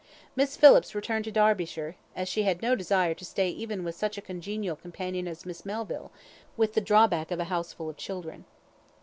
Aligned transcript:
Miss 0.35 0.57
Phillips 0.57 0.95
returned 0.95 1.25
to 1.25 1.31
Derbyshire, 1.31 1.95
as 2.15 2.27
she 2.27 2.41
had 2.41 2.63
no 2.63 2.73
desire 2.75 3.13
to 3.13 3.23
stay 3.23 3.49
even 3.49 3.83
with 3.83 3.93
such 3.93 4.17
a 4.17 4.21
congenial 4.23 4.75
companion 4.75 5.27
as 5.27 5.45
Miss 5.45 5.63
Melville, 5.63 6.11
with 6.57 6.73
the 6.73 6.81
drawback 6.81 7.29
of 7.29 7.39
a 7.39 7.43
houseful 7.53 7.87
of 7.87 7.97
children. 7.97 8.45